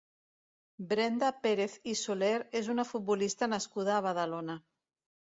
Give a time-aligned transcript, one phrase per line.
[0.93, 4.57] Brenda Pérez i Soler és una futbolista nascuda a Badalona.